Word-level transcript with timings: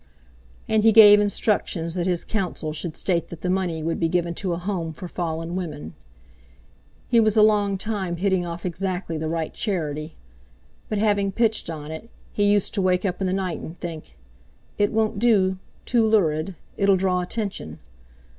And 0.67 0.83
he 0.83 0.91
gave 0.91 1.19
instructions 1.19 1.93
that 1.93 2.07
his 2.07 2.25
Counsel 2.25 2.73
should 2.73 2.97
state 2.97 3.27
that 3.27 3.41
the 3.41 3.51
money 3.51 3.83
would 3.83 3.99
be 3.99 4.07
given 4.09 4.33
to 4.33 4.51
a 4.53 4.57
Home 4.57 4.93
for 4.93 5.07
Fallen 5.07 5.55
Women. 5.55 5.93
He 7.07 7.19
was 7.19 7.37
a 7.37 7.43
long 7.43 7.77
time 7.77 8.15
hitting 8.17 8.43
off 8.43 8.65
exactly 8.65 9.15
the 9.19 9.27
right 9.29 9.53
charity; 9.53 10.15
but, 10.89 10.97
having 10.97 11.31
pitched 11.31 11.69
on 11.69 11.91
it, 11.91 12.09
he 12.33 12.45
used 12.51 12.73
to 12.73 12.81
wake 12.81 13.05
up 13.05 13.21
in 13.21 13.27
the 13.27 13.31
night 13.31 13.59
and 13.59 13.79
think: 13.79 14.17
"It 14.79 14.91
won't 14.91 15.19
do, 15.19 15.59
too 15.85 16.07
lurid; 16.07 16.55
it'll 16.77 16.97
draw 16.97 17.21
attention. 17.21 17.77